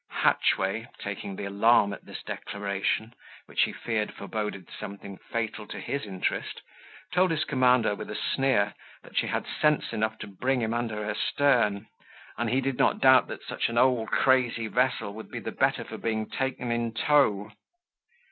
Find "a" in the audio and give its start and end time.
8.09-8.15